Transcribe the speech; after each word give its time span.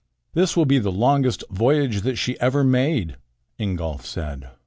"This 0.33 0.57
will 0.57 0.65
be 0.65 0.79
the 0.79 0.91
longest 0.91 1.43
voyage 1.51 2.01
that 2.01 2.15
she 2.15 2.35
ever 2.39 2.63
made," 2.63 3.17
Ingolf 3.59 4.03
said. 4.03 4.49